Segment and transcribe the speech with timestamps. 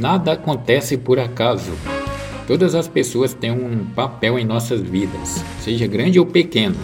[0.00, 1.72] Nada acontece por acaso.
[2.46, 6.76] Todas as pessoas têm um papel em nossas vidas, seja grande ou pequeno.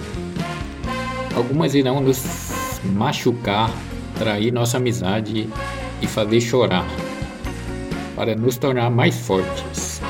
[1.37, 2.51] Algumas irão nos
[2.85, 3.71] machucar,
[4.19, 5.49] trair nossa amizade
[6.01, 6.87] e fazer chorar,
[8.17, 10.01] para nos tornar mais fortes.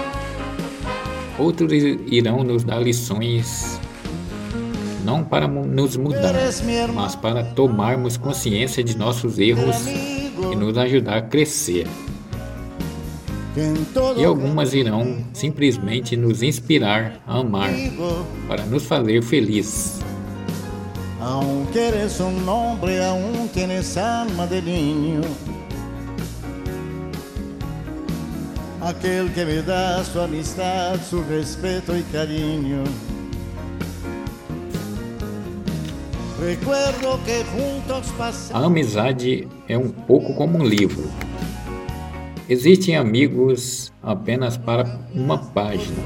[1.39, 1.73] Outros
[2.11, 3.81] irão nos dar lições,
[5.05, 6.35] não para nos mudar,
[6.95, 11.87] mas para tomarmos consciência de nossos erros e nos ajudar a crescer.
[14.17, 17.71] E algumas irão simplesmente nos inspirar a amar,
[18.49, 20.01] para nos fazer felizes.
[21.21, 25.21] Aunque eres un hombre, aún tienes alma de niño.
[28.81, 32.83] Aquel que me da su amistad, su respeto y cariño.
[36.41, 38.13] Recuerdo que juntos
[38.53, 41.09] A amizade é um pouco como um livro.
[42.53, 45.97] Existem amigos apenas para uma página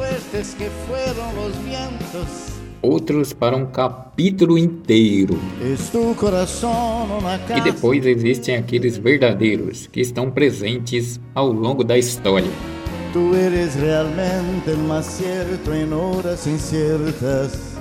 [2.81, 5.37] outros para um capítulo inteiro.
[7.57, 12.53] E depois existem aqueles verdadeiros que estão presentes ao longo da história.
[13.13, 17.76] Tu eres realmente el más cierto en horas inciertas.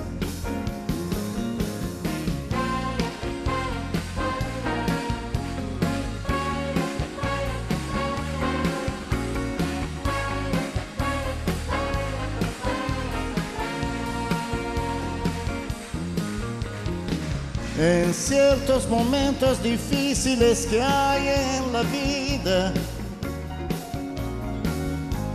[17.78, 22.72] En ciertos momentos difíciles que hay en la vida,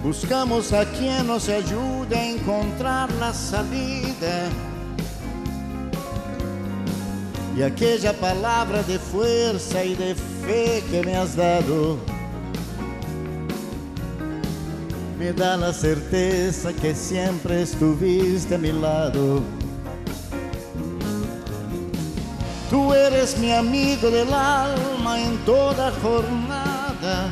[0.04, 4.50] buscamos a quien nos ayude a encontrar la salida.
[7.56, 12.00] Y aquella palabra de fuerza y de fe que me has dado,
[15.20, 19.61] me da la certeza que siempre estuviste a mi lado.
[22.72, 27.30] Tú eres mi amigo del alma en toda jornada.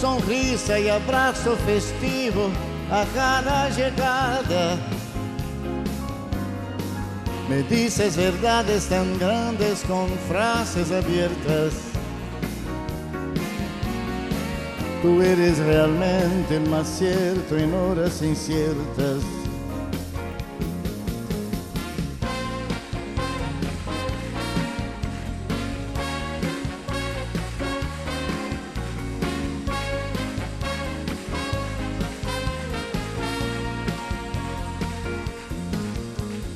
[0.00, 2.48] Sonrisa y abrazo festivo
[2.90, 4.78] a cada llegada.
[7.50, 11.74] Me dices verdades tan grandes con frases abiertas.
[15.02, 19.47] Tú eres realmente más cierto en horas inciertas.